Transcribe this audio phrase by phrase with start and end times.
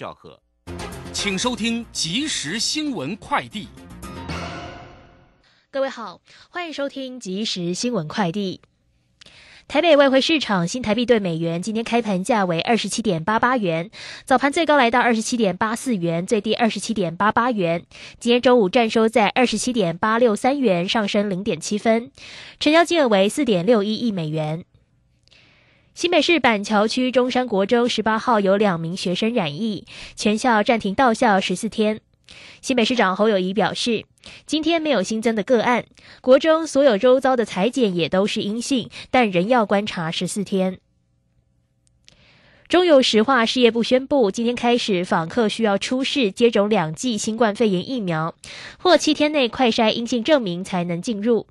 [0.00, 0.40] 赵贺，
[1.12, 3.68] 请收听即时新闻快递。
[5.70, 8.62] 各位好，欢迎收听即时新闻快递。
[9.68, 13.90] 台北外汇市场新台币对美元今天开盘价为二十七点八八元，
[14.24, 17.84] 早盘最高来到二十七点八四元，最低二十七点八八元。
[18.18, 22.10] 今天周五站收在二十七点八六三元，上升零点七分，
[22.58, 24.64] 成交金额为四点六一亿美元。
[25.92, 29.84] 新北市板桥区中山国中十八号有两名学生染疫，
[30.14, 32.00] 全校暂停到校十四天。
[32.62, 34.04] 新北市长侯友谊表示，
[34.46, 35.84] 今天没有新增的个案，
[36.20, 40.78] 国中所有周遭的裁剪也都是阴性，但仍要观察十四天。
[42.68, 48.36] 中油石化事业部宣布，今天开始访客需要出示接种两剂新冠肺炎疫苗，
[48.78, 51.48] 或七天内快筛阴性证明才能进入。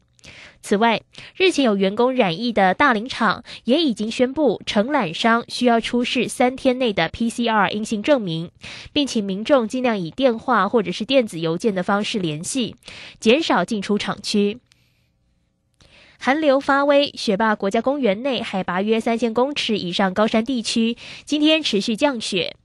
[0.61, 1.01] 此外，
[1.35, 8.51] 日前有员工染疫的大林厂也已经宣布，承揽商需要出示三天内的 PCR 阴性证明，
[8.93, 12.75] 并请民众尽量以电话或者是电子邮件的方式联系，
[13.19, 14.59] 减少进出厂区。
[16.21, 22.57] 寒流发威，雪霸国家公园内海拔约三千公尺以上高山地区，今天持续降雪，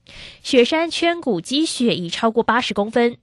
[0.42, 3.16] 雪山圈谷积雪已超过八十公分。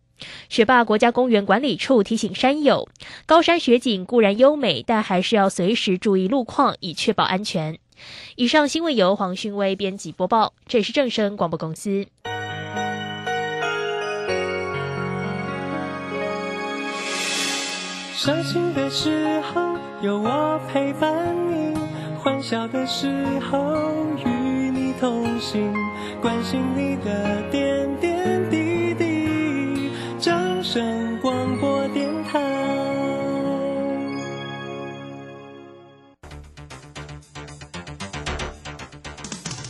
[0.50, 2.88] 雪霸国家公园管理处提醒山友，
[3.26, 7.80] 高山雪景固然优美，但还是要随时注意路况，以确保安全。
[8.36, 12.08] 以上新闻由黄勋威编辑播报，这里是正声广播公司。
[18.14, 19.62] 伤心的时候
[20.04, 21.76] 有我陪伴你，
[22.20, 23.08] 欢笑的时
[23.40, 23.60] 候
[24.24, 25.74] 与你同行，
[26.22, 28.21] 关心你的点点。
[30.72, 32.40] 声广播电台。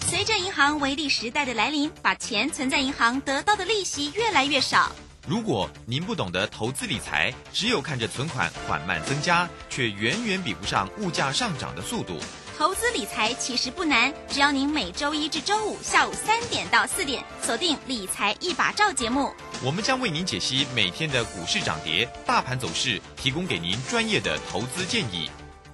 [0.08, 4.91] 随着银行微利时代的来临，把钱存在银行得到的利息越来越少。
[5.27, 12.20] 如果您不懂得投资理财，只有看着存款缓慢增加，却远远比不上物价上涨的速度。
[12.59, 19.33] 投资理财其实不难，只要您每周一至周五下午三点到四点锁定《理财一把照》节目，
[19.64, 25.30] 我们将为您解析每天的股市涨跌、大盘走势，提供给您专业的投资建议。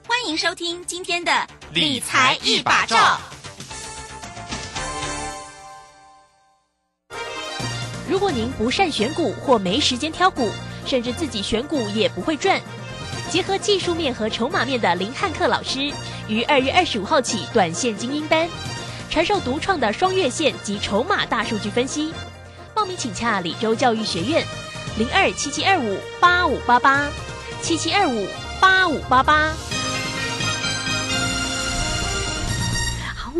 [0.05, 1.31] 欢迎收听今天的
[1.71, 2.97] 《理财一把照》。
[8.09, 10.51] 如果您不善选股或没时间挑股，
[10.85, 12.59] 甚至自己选股也不会赚，
[13.31, 15.93] 结合技术面和筹码面的林汉克老师，
[16.27, 18.49] 于二月二十五号起短线精英班，
[19.09, 22.13] 传授独创的双月线及筹码大数据分析。
[22.77, 24.45] 报名请洽李州教育学院，
[24.99, 27.09] 零二七七二五八五八八
[27.59, 28.27] 七七二五
[28.61, 29.51] 八五八八。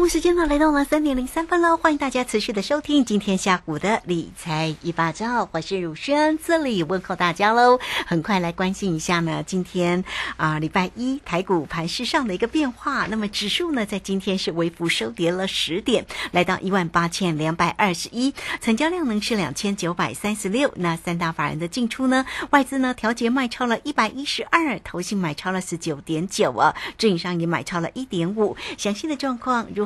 [0.05, 7.79] 时间呢来到了三点零三分了，欢迎大家持续的收听今天下午的理财一把照，我是汝轩，这里问候大家喽。
[8.05, 10.05] 很快来关心一下呢，今天
[10.37, 13.07] 啊礼拜一台股盘市上的一个变化。
[13.07, 20.71] 那么指数呢在今天是微幅收跌了十点，来到一万八千两百二十一，成交量呢是两千九百三十六。
[20.77, 28.55] 那三大法人的进出呢，外资呢调节卖超了一百一十二，投信买超了十九点九啊，自营商也买超了一点五。
[28.77, 29.85] 详细的状况如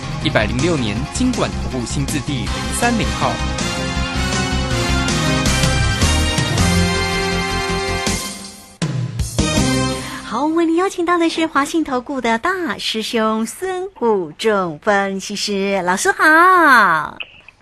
[0.23, 2.47] 一百零六年，金管投顾新字第零
[2.79, 3.31] 三零号。
[10.23, 17.17] 好，为您邀请到的是华信投顾的大师兄孙武仲分析师老师好。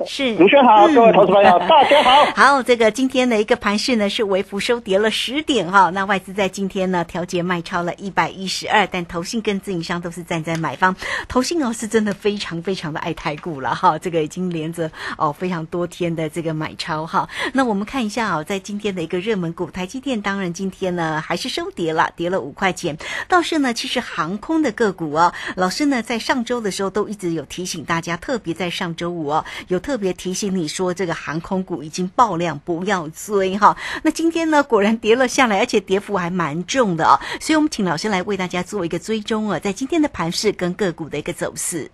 [0.05, 2.25] 是，主持人好，各位投资朋友， 大家好。
[2.35, 5.89] 好，这个今天的一个盘市呢是微幅收跌了十点哈。
[5.89, 10.95] 那外资在今天呢调节卖超了一百一十二，但投信跟自营商都是站在买方。
[11.27, 17.27] 投信哦是真的非常非常的爱台股了哈，这个已经连着哦非常多天的这个买超哈。
[17.53, 22.97] 那我们看一下哦，在今天的一个热门股台积电，当然今天呢还是收跌了，跌了五块钱。
[23.27, 29.77] 倒是呢，其实航空的个股哦，老师呢在上周的时候都一直有提醒大家，特别在上周五哦有。
[29.88, 33.75] 特别提醒你说，这个航空股已经爆量，不要追哈。
[34.03, 37.19] 那今天呢，果然跌了下来，而且跌幅还蛮重的哦。
[37.39, 41.89] 所以我们请老师来为大家做一个追踪啊，在今天的盘势跟个股的一个走势。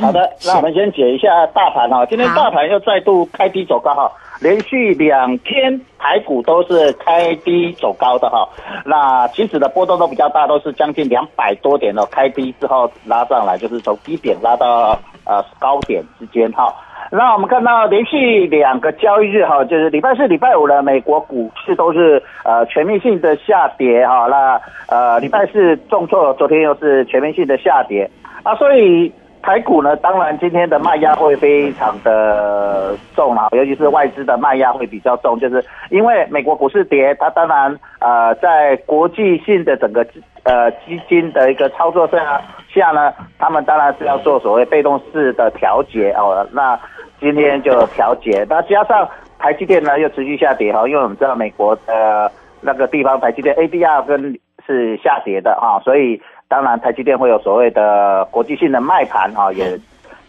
[0.00, 8.48] 好的，那我们先解一下大盘哈，今天大盘又再度开低走高哈，连续两天台股都是开低走高的哈，
[8.84, 16.72] 那其实的波动都比较大，都是将近两百多点哦，开低之后拉上来，就是从低点拉到呃高点之间哈。
[17.10, 28.10] 那我们看到连续两个交易日哈，就是礼拜四、礼拜五的美国股市都是呃全面性的下跌哈，那呃礼拜四重挫，昨天又是全面性的下跌
[28.42, 29.12] 啊，所以。
[29.42, 40.06] 台股呢，当然今天的卖压会非常的重啊，尤其是外资的卖压会比较重，就是因为美国股市跌，它当然呃在国际性的整个
[40.42, 46.46] 呃基金的一个操作下下呢，他们当然是要做所谓被动式的调节哦。
[46.52, 46.78] 那
[47.20, 49.08] 今天就调节，那加上
[49.38, 52.30] 台积电呢又持续下跌哈，因为我们知道美国的
[52.60, 56.20] 那个地方台积电 ADR 跟是下跌的哈，所以。
[56.48, 59.78] 当然，台积电会有所谓的国际性的卖盘啊，也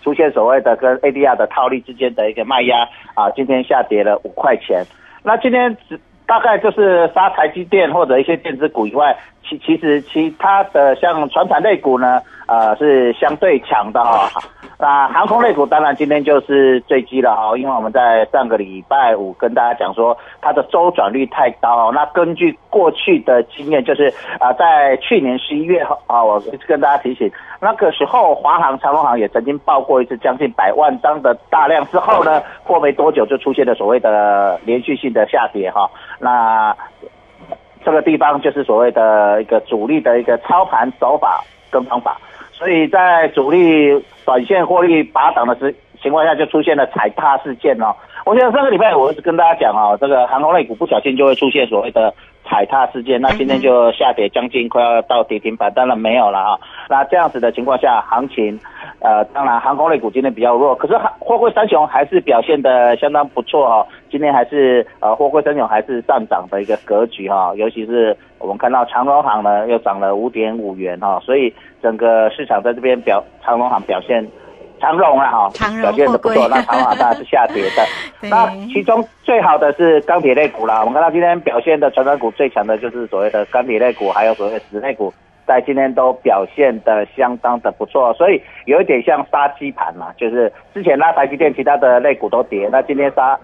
[0.04, 4.84] 出现所谓的跟 ADR 的套利之间的一个卖压啊，今天下跌了五块钱。
[5.24, 9.16] 那今天只大概就是杀台积电或者一些电子股以外，
[9.50, 14.30] 其其实其他的像传产类股呢，呃是相对强的哈。
[14.82, 21.92] 那航空类股当然今天就是坠机了哈，因为我们在上个礼拜五跟大家讲说它的周转率太高。
[21.92, 27.30] 那根据过去的经验，就是啊，在去年十一月啊，我跟大家提醒，
[27.60, 35.90] 那个时候华航、长荣航也曾经报过一次将近百万张的大量之后呢，过没多久就出现了所谓的连续性的下跌哈。
[36.20, 36.74] 那
[37.84, 42.20] 这个地方就是所谓的一个主力的一个操盘手法跟方法。
[42.52, 47.96] 所以在主力短线获利拔档的时情况下，就出现了踩踏事件哦。
[48.26, 52.14] 我觉得上个礼拜我是跟大家讲哦，这个航空类股不小心就会出现所谓的
[52.50, 56.58] 踩踏事件，那今天就下跌将近快要到跌停板，当然没有了啊。
[56.90, 58.60] 那这样子的情况下，行情。
[59.02, 63.88] 呃，当然，航空类股今天比较弱，可是货柜三雄还是表现的相当不错哈。
[64.12, 67.54] 今天还是呃，货柜三雄还是上涨的一个格局哈。
[67.56, 74.28] 尤其是我们看到长荣行呢，又涨了五点五元哈，所以整个市场在这边表长荣行表现，
[74.80, 75.50] 长荣啊哈，
[75.82, 76.48] 表现的不错。
[76.50, 77.86] 那长荣航当然是下跌的。
[78.30, 80.80] 那其中最好的是钢铁类股啦。
[80.80, 85.14] 我们看到今天表现的成长股最强的就是所谓的钢铁类股，还有所谓的纸类股。
[85.46, 93.38] 在今天都表现的相当的不错，所以有一点像杀鸡盘嘛，就是之前拉台积电，其他的类股都跌，那今天杀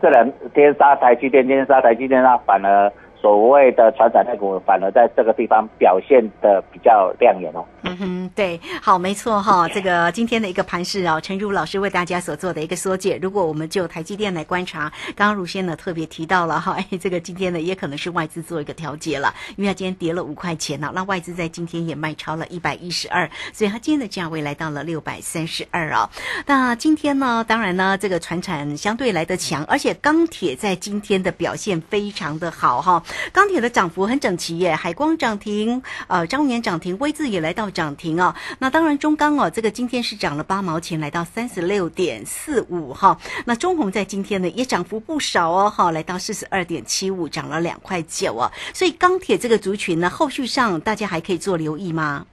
[0.00, 2.90] 这两天杀台积电，今天杀台积电，那反而。
[3.20, 7.64] 所谓的船产类股反而在这个地方表现的比较亮眼哦。
[7.82, 9.68] 嗯哼，对，好，没错哈。
[9.68, 13.18] 这个今天的一个盘势啊，陈如老师为大家所做的一个缩解。
[13.20, 26.08] 如果我们就台积电来观察，刚刚如先呢特别提到了哈， 哎，这个今天呢也可能是外资做一个调节了，因为它今天跌了五块钱呢，那外资在今天也卖超了一百一十二，所以它今天的价位来到了六百三十二啊。
[26.46, 33.02] 那今天呢，当然呢，这个船产相对来的强，而且钢铁在今天的表现非常的好哈。
[33.32, 38.34] 钢铁的涨幅很整齐耶，海光涨停，呃，张元涨停，威字也来到涨停哦。
[38.58, 43.18] 那当然中钢哦，这个今天是涨了八毛钱，来到三十六点四五哈。
[43.44, 48.50] 那中红在今天呢也涨幅不少哦，哈，来到四十二点七五，涨了两块九哦。
[48.72, 52.26] 所以钢铁这个族群呢，后续上大家还可以做留意吗？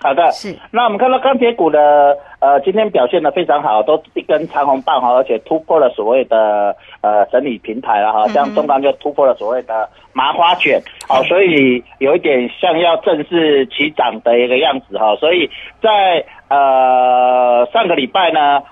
[0.00, 0.56] 好的，是。
[0.70, 15.50] 那我们看到钢铁股的呃，今天表现的非常好，都一根长红棒哈，而且突破了所谓的呃整理平台了哈，像中钢就突破了所谓的麻花卷，好，所以有一点像要正式起涨的一个样子哈，所以
[15.82, 18.62] 在呃上个礼拜呢，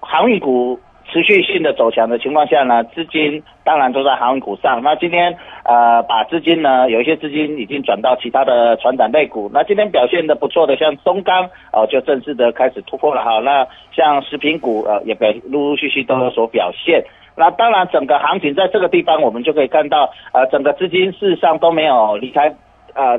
[0.00, 0.80] 航运股。
[1.12, 4.82] 持续性的走强的情况下呢，资金当然都在航运股上。
[4.82, 9.50] 那今天呃，把资金呢，有一些资金已经转到其他的船长类股。
[9.52, 13.40] 那今天表现的不错的，像中钢哦，就正式的开始突破了哈。
[13.40, 17.04] 那像食品股呃，也表陆陆续续都有所表现。
[17.36, 22.54] 那当然，整个行情在这个地方，我们就可以看到呃，整个资金事实上都没有离开
[22.94, 23.18] 呃，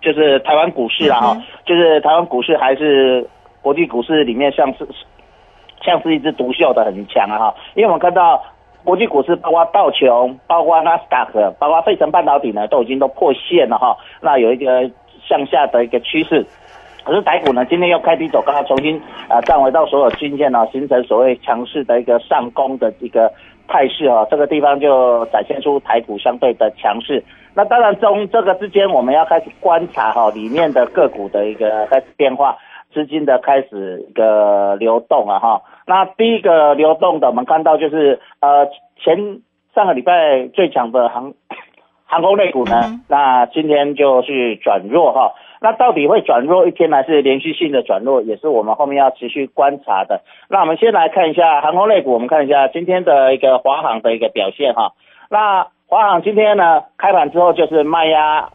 [0.00, 3.28] 就是台湾股市了哈，就是台湾股市还是
[3.60, 4.88] 国际股市里面像是。
[5.82, 8.42] 像是一只独秀的很强啊哈，因为我们看到
[8.84, 13.96] 国际股市，包括道琼、包括纳斯达克、包括费城半导体呢，都已经都破线了哈。
[14.20, 14.90] 那有一个
[15.28, 16.46] 向下的一个趋势，
[17.04, 23.30] 可是台股呢，今天又开低走高，重新啊站回到所有均线呢，形成所谓强势的一个上攻的一个
[23.66, 24.26] 态势啊。
[24.30, 27.22] 这个地方就展现出台股相对的强势。
[27.54, 32.56] 那当然中这个之间，我们要开始观察哈里面的个股的一个开始变化。
[32.92, 38.66] 资金的开始一个流动啊哈，那第一个流动的我们看到就是呃
[38.96, 39.40] 前
[39.74, 41.34] 上个礼拜最强的航
[42.06, 50.22] 航空类股呢，那今天就是转弱哈，那到底会转弱一天还是连续性的转弱，也是我们后面要持续观察的。
[50.48, 54.92] 那我们先来看一下航空类股，我们看一下今天的一个华航的一个表现哈。
[55.28, 58.48] 那华航今天呢开盘之后就是卖压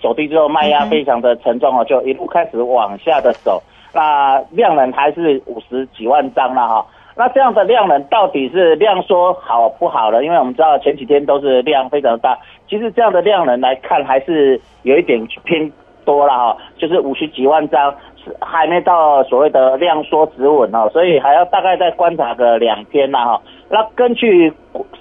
[0.00, 3.62] 走低之后卖压非常的沉重哦，就一路开始往下的走。
[3.92, 6.86] 那量能还是五十几万张了哈。
[7.16, 10.22] 那这样的量能到底是量缩好不好了？
[10.22, 12.38] 因为我们知道前几天都是量非常大，
[12.68, 15.72] 其实这样的量能来看还是有一点偏
[16.04, 17.92] 多了哈，就是五十几万张
[18.24, 23.40] 是还没到所谓的量缩止稳哦，所以还要大概再观察个两天了哈。
[23.68, 24.52] 那根据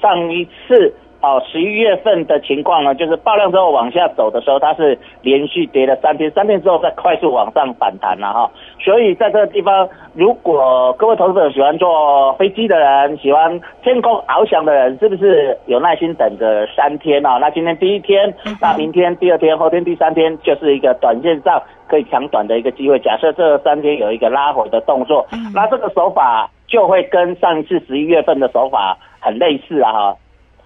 [0.01, 0.94] 上一次。
[1.28, 8.50] 哦，十一月份的情况呢，就是爆量之后往下走的时候，它是连续跌了三天，三天之后再快速往上反弹了哈。
[8.80, 17.38] 所以在这个地方，如果各位投资者喜欢坐飞机的人，喜欢天空翱翔的人，是不是有耐心等着三天啊？
[17.38, 22.98] 那今天第一天，那明天第二天，后天第三天，就是一个短线上可以抢短的一个机会。
[23.00, 30.16] 假设这三天有一个拉回的动作，那这个手法就会跟上一次十一月份的手法很类似啊哈。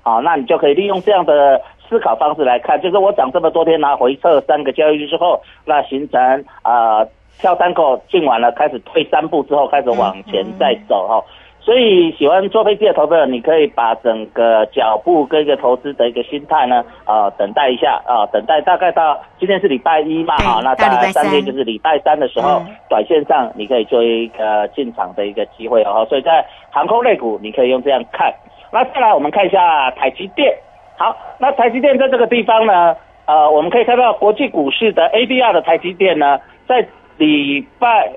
[0.03, 7.05] 好，那你就可以利用这样的思考方式来看，就是我涨这么多天，拿回撤三个交易日之后，那形成啊
[7.39, 11.23] 跳三口进完了，开始退三步之后，开始往前再走哈。
[11.63, 26.03] 所以喜欢坐飞机的投资者，你可以把整个脚步跟一个投资的一个心态呢，啊，等待一下啊，等待大概到今天是礼拜一嘛，哈，那大概三天就是礼拜三的时候，短线上你可以做一个进场的一个机会哦。
[26.09, 28.33] 所以在航空类股，你可以用这样看。
[28.71, 30.55] 那再来，我们看一下台积电。
[30.97, 36.87] 好，那台积电在这个地方呢，呃，我们可以看到国际股市的 ADR 的台积电呢，在
[37.17, 38.11] 礼拜，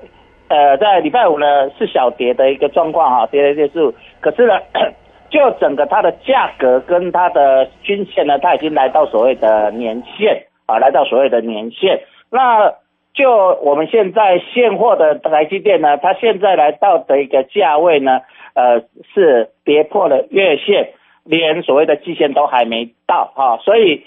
[0.49, 3.93] 呃，在礼拜五呢是小跌的一个状况哈，跌了一些数。
[4.21, 4.59] 可是呢，
[5.29, 12.01] 就整个它的价格跟它的均线呢，它已经来到所谓的年线啊，来到所谓的年线。
[12.29, 12.71] 那
[13.13, 18.21] 就我们现在现货的台积电呢，它现在来到的一个价位呢。
[18.55, 18.79] 呃，
[19.13, 20.93] 是跌破了月线，
[21.25, 24.05] 连所谓的季线都还没到哈，所以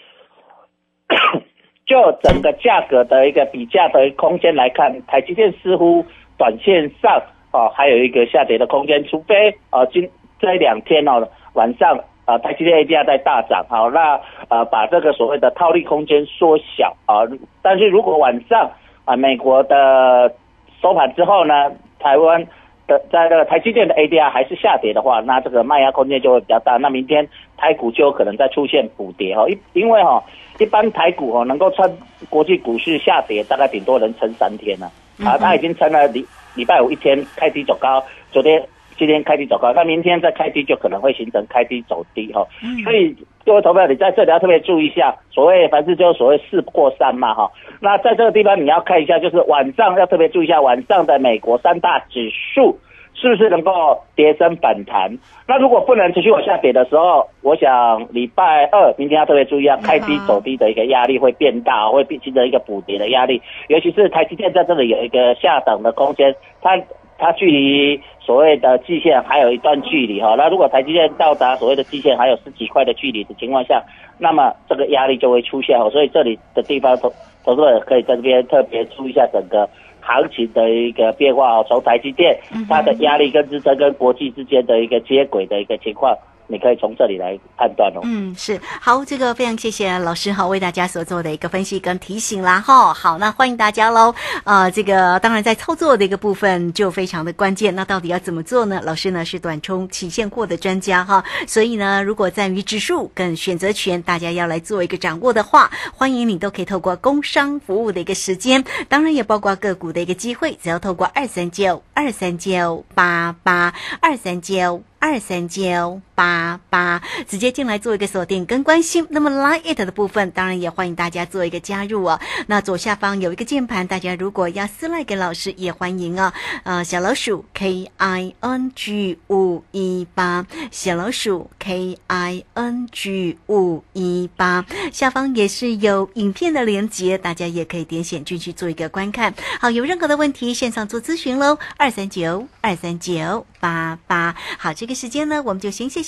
[1.84, 6.02] 就整个价格的一个比价的空间来看，台积电似乎
[6.38, 10.08] 短线上啊还有一个下跌的空间，除非啊今
[10.40, 17.20] 这两天哦晚上啊台积电 ADR 在大涨，好那呃把这个所谓的套利空间缩小啊，
[17.60, 18.70] 但是如果晚上
[19.04, 20.34] 啊美国的
[20.80, 22.46] 收盘之后呢，台湾。
[22.88, 26.76] 的在那个台积电的 ADR 还是下跌的话，那这个卖压空间就会比较大。
[26.78, 30.20] 那明天台股就有可能再出现补跌哈，因因为哈
[30.58, 34.90] 一般台股哦能够撑国际股市下跌，大概顶多能撑三天了
[35.24, 36.26] 啊，它已经撑了礼
[36.56, 38.02] 礼拜五一天开低走高，
[38.32, 38.60] 昨天。
[38.98, 42.44] 今天开低走高，那明天再开低就可能会形成开低走低哈，
[42.82, 43.14] 所以
[43.46, 47.50] 各位投票，你在这里要特别注意一下，所谓凡事就所谓四过三嘛哈，
[47.80, 52.76] 那在这个地方你要看一下，就是晚上要特别注意一下晚上的美国三大指数
[53.14, 55.10] 是不是能够跌升反弹，
[55.46, 66.76] 那如果不能持续往下跌的时候，我想礼拜二明天要特别注意，要开低走低的一个压力会变大，会变形成一个补跌的压力，尤其是台积电在这里有一个下档的空间，它。
[67.18, 73.82] 它距离所谓的季线还有一段距离哈，那如果台积电到达所谓的季线还有十几块的距离的情况下，
[74.18, 77.12] 那么这个压力就会出现哦，所以这里的地方投
[77.44, 79.68] 投资者可以在这边特别注意一下整个
[80.00, 86.16] 行情的一个变化哦，从台积电它的压力跟支撑跟国际之间的一个接轨的一个情况。
[86.50, 88.00] 你可以从这里来判断哦。
[88.04, 92.92] 嗯，是好，这个非常谢谢老师哈，为大家所做的一个分析跟提醒啦哈。
[92.94, 94.14] 好，那欢迎大家喽。
[94.44, 97.74] 呃，这个当然在操作的一个部分就非常的关键。
[97.76, 98.80] 那到底要怎么做呢？
[98.82, 114.82] 老师呢是短冲期现货的专家哈，所以呢，如果在于指数跟选择权，大家要来做一个掌握的话，欢迎你都可以透过工商服务的一个时间，当然也包括个股的一个机会，只要透过二三九二三九八八二三九。
[115.00, 119.06] 二三九八八，直接进来做一个锁定跟关心。
[119.08, 122.18] 那么 Line it 的部分，当然也欢迎大家做一个加入哦。
[122.48, 126.32] 那左下方有一个键盘，大家如果要私赖给老师，也欢迎哦。
[126.64, 139.32] 呃，小老鼠 K I N G 五一八，小老鼠 K I N G 五一八，下方也是有影片的连接，大家也可以点选进去做一个观看。
[139.60, 141.56] 好，有任何的问题，线上做咨询喽。
[141.76, 144.74] 二三九二三九八八，好。
[144.78, 146.07] 这个时间呢，我们就先谢谢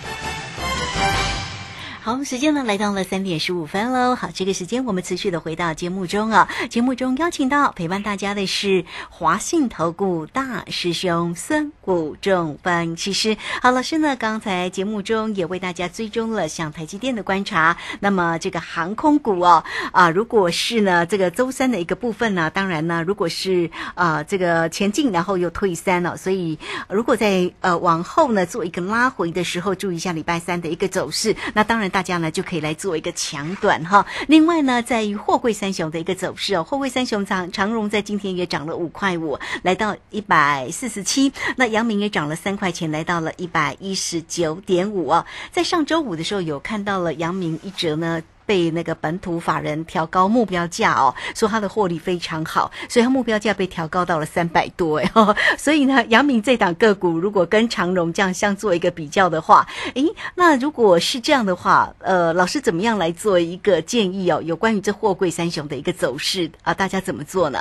[2.03, 4.15] 好，时间呢来到了三点十五分喽。
[4.15, 6.49] 好，这个时间我们持续的回到节目中啊。
[6.67, 13.37] 节目中邀请到陪伴大家的是华信投顾大师兄孙谷仲分析师。
[13.61, 17.77] 好，老师呢刚才节目中也为大家追踪了像台积电的观察。
[17.99, 26.57] 那么这个航空股哦啊，如果是呢这个周三的一个部分呢，当然呢如果是啊这个前进然后又退三了，所以
[26.89, 31.35] 如果在呃往后呢做一个拉回的时候，注意一下礼拜三的一个走势。
[31.53, 31.90] 那当然。
[31.91, 34.03] 大家呢就可以来做一个抢短哈。
[34.27, 41.31] 另外呢，在于货柜三雄的一个走势哦，货柜三雄长长荣在今天也涨了五块五，来到一百四十七。
[41.57, 45.25] 那杨明也涨了三块钱，来到了一百一十九点五哦。
[45.51, 48.23] 在上周五的时候有看到了杨明一折呢。
[48.51, 55.09] 被那个本土法人调高目标价哦，说它的获利非常好，所以它目标价被调高到了三百多哎，
[55.57, 59.65] 所以呢，阳明这档个股如果跟长荣这样相做一个比较的话，
[59.95, 60.03] 诶，
[60.35, 64.41] 那如果是这样的话，呃，老师怎么样来做一个建议哦？
[64.43, 67.59] 有关于这货柜三雄的一个走势啊，大家怎么做呢？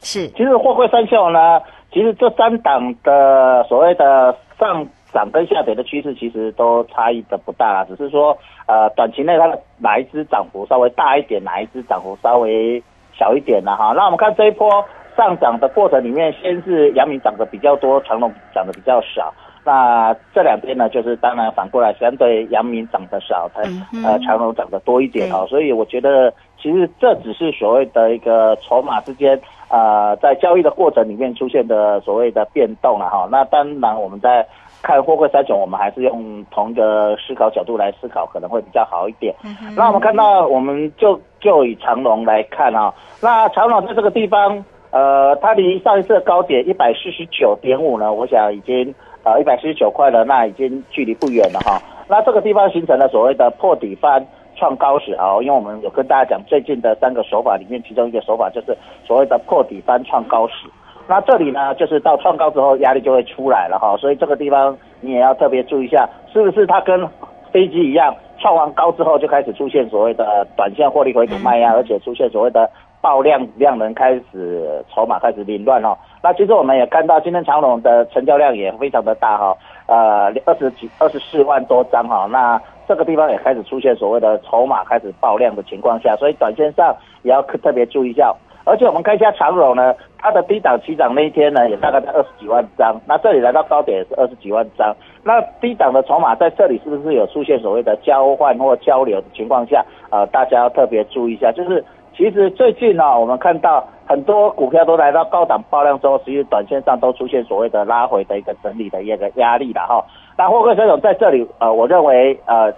[0.00, 1.60] 是，其实货柜三雄呢，
[1.92, 4.88] 其实这三档的所谓的上。
[5.14, 12.82] 涨跟下跌的趋势其实都差异的不大，只是说，呃，短期内它的哪一只涨幅稍微大一点，哪一只涨幅稍微
[13.16, 13.76] 小一点呢？
[13.76, 14.84] 哈，那我们看这一波
[15.16, 19.32] 上涨的过程里面，先是阳明涨得比较多，长隆涨得比较少。
[19.64, 23.62] 那这两边呢，就是当然反过来，相对阳明涨得少，它
[24.06, 25.46] 呃长隆涨得多一点啊。
[25.46, 26.30] 所以我觉得，
[26.60, 29.40] 其实这只是所谓的一个筹码之间，
[29.70, 33.26] 呃，在交易的过程里面出现的所谓的变动了哈。
[33.30, 34.46] 那当然我们在。
[34.84, 39.34] 看货柜三种，我们还是用同一个思考角度来思考，可能会比较好一点。
[39.74, 51.80] 那我们看到，我们就就以长龙来看啊，那长龙在这个地方，呃，它离上一次的高点一百四十九点五呢，我想已经呃一百四十九块了，那已经距离不远了哈。
[52.06, 60.68] 那这个地方形成了所谓的破底翻创高时啊，因为我们有跟大家讲最近的三个手法里面，其中一个手法就是所谓的破底翻创高时。
[61.06, 67.06] 那这里呢，就是到创高之后压力就会出来了哈，所以这个地方你也要特别注意一下，是不是它跟
[67.52, 72.68] 飞机一样，创完高之后就开始出现所谓的短线获利回吐卖压，而且出现所谓的
[73.02, 75.94] 爆量量能开始筹码开始凌乱哦。
[76.22, 88.34] 那其实我们也看到今天长隆的成交量也非常的大哈，呃二十几二十四万多张哈，那这个地方也开始出现所谓的筹码开始爆量的情况下，所以短线上也要特别注意一下。
[88.64, 92.98] 而且我们看一下长荣呢，它的低档起涨那一天呢，也大概在二十几万张。
[93.06, 94.94] 那这里来到高点也是二十几万张。
[95.22, 99.84] 那低档的筹码在这里是不是有出现所谓的交换或交流的情况下？
[100.10, 101.52] 呃，大家要特别注意一下。
[101.52, 101.84] 就是
[102.16, 110.02] 其实最近呢，我们看到很多股票都来到高档爆量之后，实际短线上都出现所谓的拉回的一个整理的一个压力了哈。
[110.38, 112.72] 那霍克先生在这里，呃，我认为呃，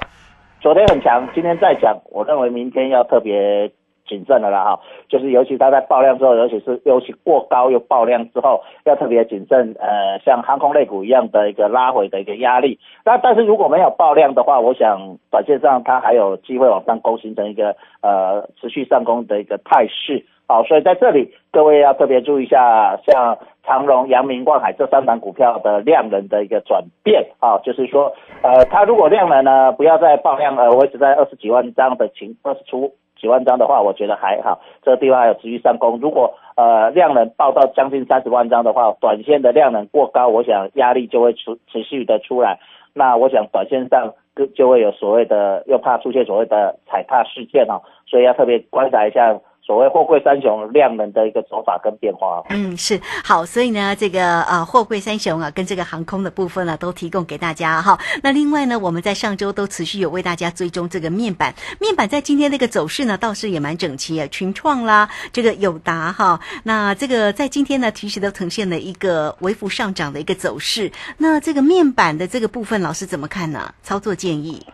[0.61, 3.71] 昨天很强，今天再强，我认为明天要特别。
[4.07, 9.75] 谨慎的啦哈，就是尤其它在爆量之后，尤其是尤其过高又爆量之后，要特别谨慎。
[9.79, 12.79] 呃，像航空类股一样的一个拉回的一个压力。
[13.05, 20.25] 那但是如果没有爆量的话，我想短线上它还有机会往上攻，形成一个呃持续上攻的一个态势。
[20.49, 32.93] 好，所以在这里各位要特别注意一下，像长荣、阳明、万海这三档股票的量能的一个转变啊，就是说呃，它如果量能呢不要再爆量，呃，维持在二十几万张的情二十出。
[33.21, 35.99] 几万张的话，我觉得还好，这个地方还有持续上攻。
[36.01, 42.59] 如果呃量能爆到将近三十万张的话，短线的量能过高，我想压力就会持持续的出来。
[42.95, 49.39] 那我想短线上就就会有所谓的，又怕出现所谓的踩踏事件哦，所以要特别观察一下。
[49.67, 57.99] 所谓货柜三雄量能的一个走法跟变化，嗯，是好，所以呢，这个呃货柜三雄啊，跟这个航空的部分呢，都提供给大家哈。
[58.23, 70.93] 那另外呢，我们在上周都持续有为大家追踪这个面板，面板在今天那个走势呢，倒是也蛮整齐啊，群创啦，这个友达哈，那这个在今天呢，其实都呈现了一个微幅上涨的一个走势。
[71.19, 73.75] 那这个面板的这个部分，老师怎么看呢？
[73.83, 74.65] 操作建议？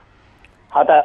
[0.74, 1.04] 好的，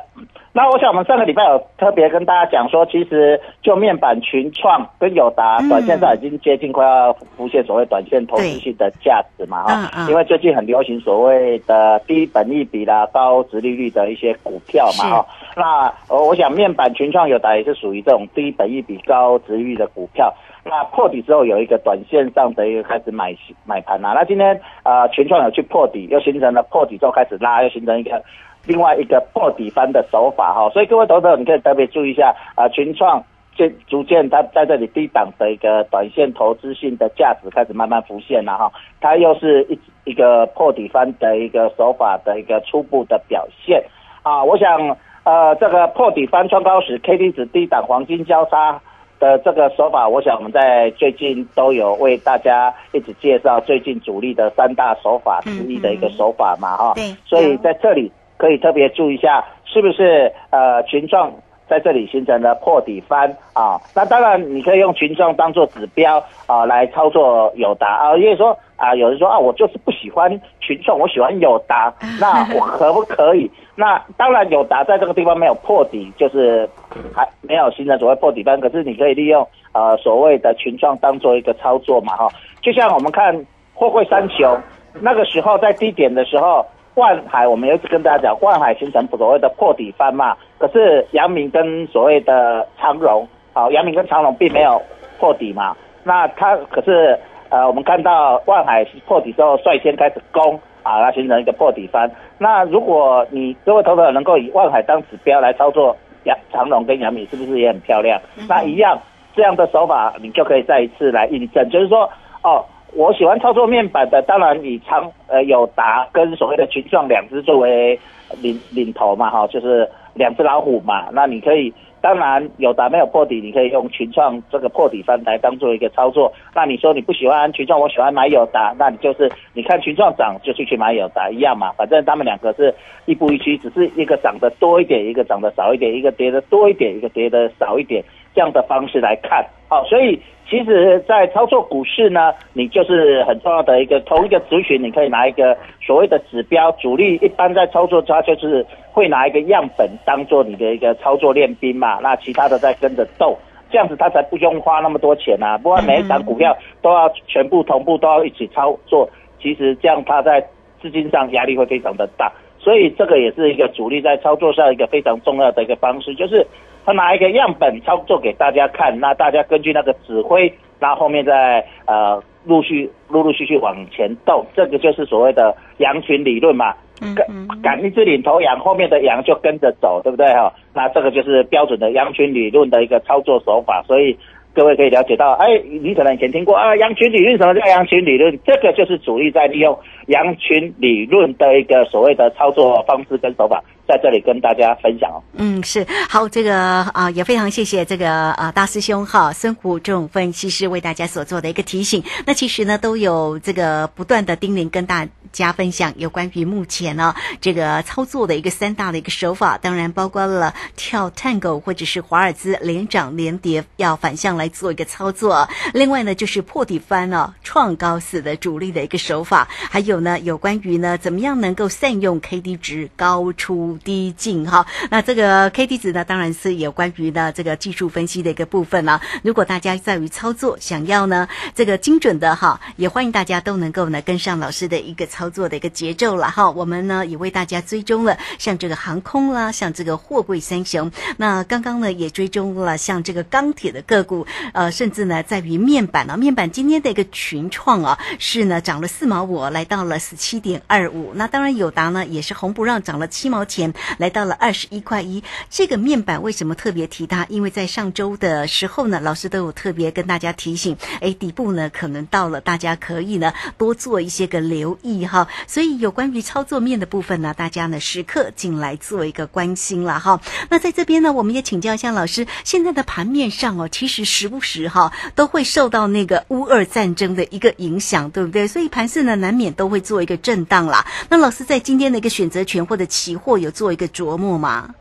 [0.53, 5.67] 那我想我们上个礼拜有特别跟大家讲说，其实就面板群创跟友达，嗯。
[5.67, 9.73] 短线上已经接近快要浮现所谓短线投资性的价值嘛哈。
[9.73, 10.09] 嗯，嗯。
[10.09, 15.13] 因为最近很流行所谓的低本益比啦、高值利率的一些股票嘛是。
[15.13, 15.25] 哈。
[15.57, 20.33] 那呃，我想面板群创友达也是属于这种低本益比、高值利率的股票。
[20.63, 23.33] 那破底之后有一个短线上的一个开始买
[23.65, 28.21] 买盘啊，那今天呃群创有去破底，又形成了破底之后开始拉，又形成一个
[28.67, 33.23] 另外一个破底翻的手法哈，所以各位投资者你可以特别注意一下啊、群创
[33.55, 43.83] 渐逐渐它在这里低档的一个短线投资性的价值开始慢慢浮现了哈，它又是一一个破底翻的一个手法的一个初步的表现
[44.21, 48.81] 啊，我想呃这个破底翻创高时 K D 值低档黄金交叉。
[49.19, 61.33] 的这个手法，我想我们在最近都有为大家一直介绍最近主力的三大手法之一的一个手法嘛，哈、对所以在这里可以特别注意一下，是不是呃群众
[61.67, 63.77] 在这里形成了破底翻啊？
[63.93, 70.29] 那当然你可以用群众当做指标啊来操作友达啊，因为说啊有人说啊我就是不喜欢
[70.61, 73.51] 群众，我喜欢友达， 那我可不可以？
[73.75, 76.67] 那当然友达在这个地方没有破底，就是
[77.13, 82.29] 还没有形成所谓破底翻，可是你可以利用呃所谓的群众当做一个操作嘛哈，
[82.61, 84.57] 就像我们看货柜三雄
[85.01, 86.65] 那个时候在低点的时候。
[86.97, 94.81] 万海，我们有一直跟大家讲，万海形成所谓的破底翻嘛，可是杨明跟所谓的长荣，好、阳明跟长荣并没有
[95.19, 97.15] 破底嘛，那他可是
[97.49, 102.09] 呃，我们看到万海破底之后率先开始攻啊，它形成一个破底翻。
[102.39, 108.19] 那如果你各位投资者能够以万海当指标来操作杨长荣跟杨明，是不是也很漂亮？
[108.49, 108.97] 那一样
[109.35, 112.09] 这样的手法，你就可以再一次来印证，就是说
[112.41, 112.65] 哦。
[112.93, 117.99] 我喜欢操作面板的，当然以长呃友达跟所谓的群创两只作为
[118.41, 121.09] 领领头嘛，哈，就是两只老虎嘛。
[121.11, 121.71] 那你可以，
[122.01, 126.31] 当然友达没有破底，你可以用群创这个破底翻来当做一个操作。
[126.55, 132.73] 那你说你不喜欢群创，我喜欢买友达，那你就是你看群创涨就去去买友达一样嘛，反正他们两个是
[133.05, 140.19] 亦步亦趋，只是一个涨得多一点，一个涨得少一点，一个跌得多一点，一个跌得少一点，这样的方式来看，好，所以。
[140.49, 153.37] 其实，在操作股市呢，你就是很重要的一个同一个族群，你可以拿一个所谓的指标，主力一般在操作它就是会拿一个样本当做你的一个操作练兵嘛，那其他的再跟着斗，
[153.69, 159.09] 这样子他才不用花那么多钱啊，不然每一档股票都要全部同步都要一起操作，
[159.41, 160.41] 其实这样他在
[160.81, 162.31] 资金上压力会非常的大，
[162.67, 166.45] 所以这个也是一个主力在操作上一个非常重要的一个方式，就是。
[166.85, 170.49] 他拿一个样本操作给大家看，那大家根据那个指挥，
[170.79, 176.73] 那后后面再呃陆续陆陆续续往前动，这个就是所谓的羊群理论嘛。
[177.13, 180.49] 赶赶一只领头羊，后面的羊就跟着走，对不对哈？
[180.73, 184.17] 那这个就是标准的羊群理论的一个操作手法，所以
[184.57, 185.45] 各位可以了解到，哎，
[185.83, 188.35] 你可能以前听过啊，羊群理论什么叫羊群理论？
[188.43, 193.63] 这个就是主力在利用羊群理论的一个所谓的操作方式跟手法。
[193.87, 195.09] 在这里跟大家分享。
[195.37, 202.03] 嗯，是好，这个啊也非常谢谢这个啊大师兄哈孙虎这种分析师为大家所做的一个提醒。
[202.25, 215.49] 那其实呢都有这个不断的叮咛跟大加分享有关于目前呢这个操作的一个三大的一个手法，当然包括了跳探狗或者是华尔兹连涨连跌要反向来做一个操作。
[215.73, 223.77] 另外呢就是破底翻哦创高死的主力的一个手法，还有呢有关于呢怎么样能够善用 K D 值高出。
[223.83, 229.01] 低进哈，那这个 K D 值呢，当然是有关于呢这个技术分析的一个部分了。
[229.23, 236.49] 如果大家在于操作，想要呢这个精准的哈，也欢迎大家都能够呢跟上老师的一个操作的一个节奏了哈。
[236.51, 240.91] 我们呢也为大家追踪了像这个航空啦，像这个货柜三雄。
[241.17, 251.13] 那刚刚呢也追踪了像这个钢铁的个股，呃，甚至呢在于面板啊，面板今天的一个群创啊是呢涨了四毛五，来到了十七点二五。
[251.15, 253.73] 那当然友达呢也是红不让，涨了七毛钱。
[253.97, 257.25] 来到了二十一块一，这个面板为什么特别提它？
[257.29, 265.27] 因为在上周的时候呢，老师都有特别跟大家提醒，哎，底部呢可能到了，大家可以呢多做一些个留意哈。
[265.47, 270.19] 所以有关于操作面的部分呢，大家呢时刻进来做一个关心了哈。
[270.49, 278.47] 那在这边呢，我们也请教一下老师，现在的盘面上哦，其实时不时哈都会受到那个乌俄战争的一个影响，对不对？
[278.47, 280.85] 所以盘势呢难免都会做一个震荡啦。
[281.09, 284.75] 那老师在今天的一个选择权或者期货有做一个琢磨吗？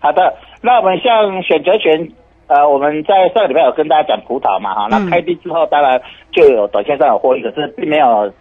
[0.00, 2.10] 好的，那我们像选择权，
[2.46, 6.00] 呃，我们在上个礼拜有跟大家讲葡萄嘛，哈，那开低之后当然
[6.32, 8.32] 就有短线上有获利，可是并没有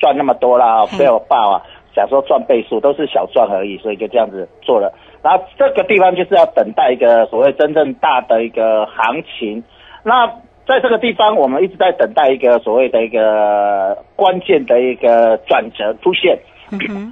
[0.00, 1.62] 赚那么多啦，没有爆啊，
[1.94, 4.92] 想说赚倍数，都是小赚而已，所以就这样子做了。
[5.22, 9.62] 然后这个地方就是要等待一个所谓真正大的一个行情。
[10.04, 10.26] 那
[10.66, 16.38] 在这个地方，我们一直在等待一个所谓的一个关键的一个转折出现。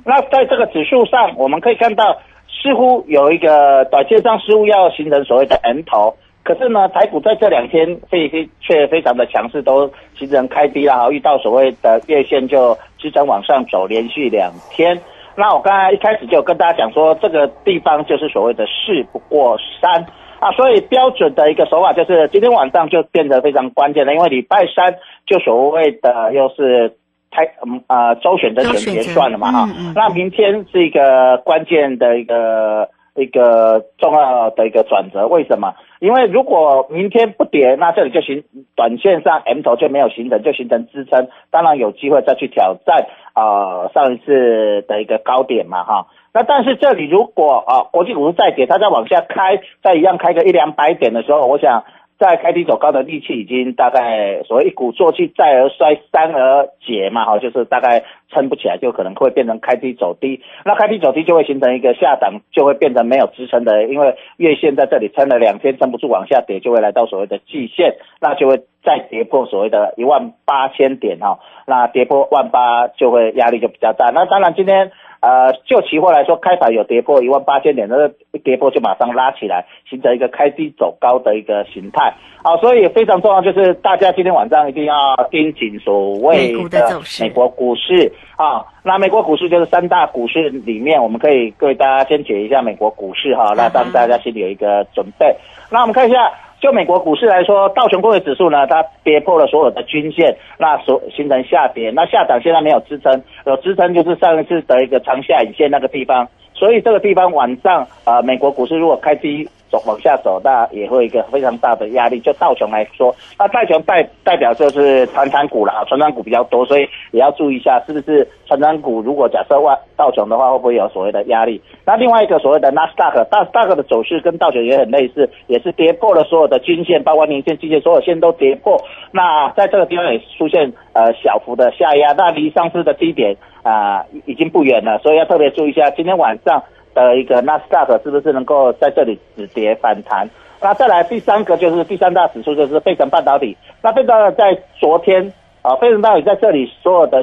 [0.04, 2.18] 那在这个指数上，我们可以看到，
[2.62, 6.14] 似乎有一个短线上似乎要形成所谓的 M 头。
[6.46, 14.96] 可是呢，台股在这两天非非却非常的强势，都形成开低了，遇到所谓的月线就支撑往上走，连续两天。
[15.34, 20.06] 那我刚才一开始就跟大家讲说，这个地方就是所谓的事不过三
[20.38, 24.94] 啊，所以标准的一个手法就是今天晚上就变得非常关键了，因为礼拜三
[25.26, 26.94] 就所谓的又是
[27.32, 32.88] 开嗯啊周选的选结算了嘛哈，那明天是一个关键的一个。
[33.18, 35.72] 一个重要的一个转折，为什么？
[36.00, 46.06] 因为如果明天不跌，那这里就形短线上 M 头就没有形成，就形成支撑，当然有机会再去挑战啊上一次的一个高点嘛哈。
[46.32, 51.84] 那但是这里如果啊国际股市再跌，它再往下开，再一样开个一两百点的时候，我想。
[52.18, 60.40] 在开低走高的力气已经大概所谓一鼓作气再而衰三而竭嘛，哈，就是大概撑不起来，就可能会变成开低走低。
[60.64, 74.10] 那开低走低就会形成一个下档，就会变成没有支撑的，因为月线在这里撑了两天，撑不住往下跌，就会来到所谓的季线，那就会再跌破所谓的一万八千点哈，那跌破万八就会压力就比较大。
[74.10, 74.90] 那当然今天。
[75.20, 82.14] 呃，就期货来说，开盘有跌破一万八千点，那个一跌破就马上拉起来，形成一个开低走高的一个形态。
[82.42, 84.94] 好，所以非常重要就是大家今天晚上一定要
[85.30, 88.64] 盯紧所谓的美国股市啊。
[88.84, 95.34] 那美国股市就是三大股市里面，我们可以各位大家先解一下美国股市哈，那让大家心里有一个准备。
[95.70, 96.32] 那我们看一下。
[96.66, 109.48] 就美国股市来说，道琼工业指数呢，它跌破了所有的均线，那所形成下跌，那下涨现在没有支撑，有支撑就是上一次的一个长下影线那个地方，所以这个地方晚上啊，美国股市如果开低。
[109.70, 112.20] 走往下走，那也会一个非常大的压力。
[112.20, 121.60] 就道琼来说，那道琼代代表就是传产股了啊，传产股比较多，所以也要注意一下，是不是传产股如果假设万道琼的话，会不会有所谓的压力？
[121.84, 128.80] 那另外一个所谓的纳斯达克，纳斯达克的走势跟道琼也很类似，也是跌破了所有的均线，包括年线、季线，所有线都跌破。
[129.12, 136.62] 那在这个地方也出现呃小幅的下压，那离上次的低点啊已经不远了，所以要特别注意一下，今天晚上。
[136.96, 140.26] 的一个纳斯达克是不是能够在这里止跌反弹？
[140.62, 143.54] 那再来第三个就是第三大指数就是费城半导体。
[143.82, 145.30] 那费城在昨天
[145.60, 147.22] 啊，费城半导体在这里所有的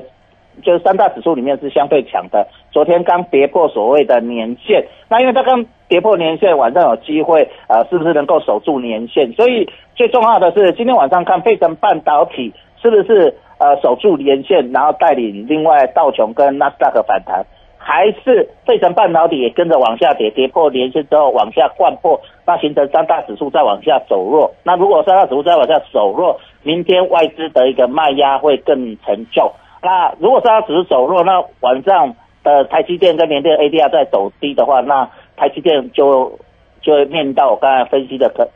[0.61, 2.47] 就是三大指数里面是相对强的。
[2.71, 9.33] 昨天刚跌破所谓的年线，那因为它刚跌破年线，晚上有机会啊，是不是能够守住年线？
[9.33, 17.43] 所以最重要的是今天晚上看费城半导体是不是呃守住年线，然后带领另外道琼跟纳斯达克反弹。
[17.85, 24.49] 还是费城半导体也跟着往下跌，跌破连线之后往下灌破，那形成三大指数再往下走弱。
[24.63, 29.51] 那如果三大指数再往下走弱，明天外资的一个卖压会更沉重。
[29.81, 36.39] 那如果三大指数走弱，那晚上的台积电跟联电 ADR 在走低的话，那台积电就
[36.81, 38.47] 就会面到我刚才分析的可。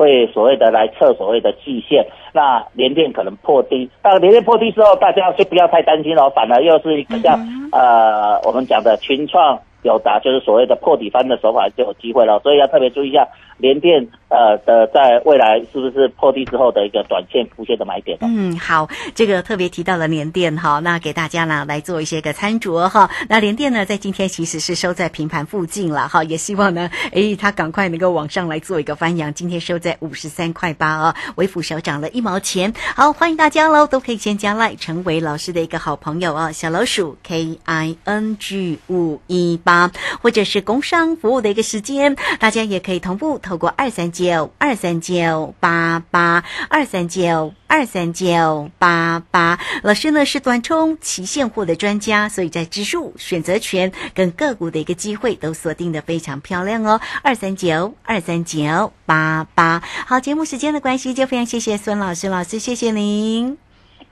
[0.00, 7.38] 会所谓的来测所谓的季线，那连电可能破低，那连电破低之后，大家就不要太担心了，反而又是一个像
[7.72, 9.58] 呃我们讲的群创。
[9.82, 13.26] 有达就是所谓的破底翻的手法就有机会了，所以要特别注意一下
[13.60, 18.18] 联电呃的在未来是不是破地之后的一个短线浮现的买点。
[18.20, 23.10] 嗯，好，这个特别提到了联电哈，那给大家呢来做一些个参酌哈。
[23.28, 29.32] 那联电呢在今天其实是收在平盘附近了哈，也希望呢诶它赶快能够往上来做一个翻扬。
[29.34, 32.72] 今天收在五十三块八啊，微幅小涨了一毛钱。
[32.96, 39.90] 好，欢迎大家喽，都可以先加来成为老师的一个好朋友哦，小老鼠 K I N G 五一八。
[40.22, 49.58] 或者是工商服务的一个时间，大家也可以同步透过二三九二三九八八二三九二三九八八。
[49.82, 57.00] 老师呢是短冲期现货的专家，所以在指数选择权跟个股的一个机会都锁定的非常漂亮哦。
[57.24, 59.82] 二三九二三九八八。
[60.06, 63.58] 好，节目时间的关系，就非常谢谢孙老师，老师谢谢您。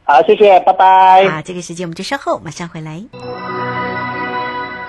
[0.03, 1.29] 好，谢谢，拜拜。
[1.29, 3.05] 好，这个时间我们就稍后马上回来。